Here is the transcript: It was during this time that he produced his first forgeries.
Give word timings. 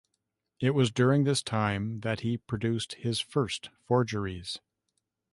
It 0.59 0.71
was 0.71 0.89
during 0.89 1.25
this 1.25 1.43
time 1.43 1.99
that 1.99 2.21
he 2.21 2.35
produced 2.37 2.93
his 2.93 3.19
first 3.19 3.69
forgeries. 3.85 4.57